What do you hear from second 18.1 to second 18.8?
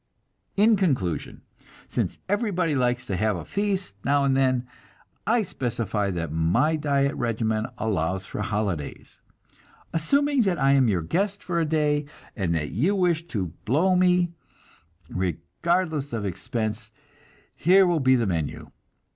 the menu.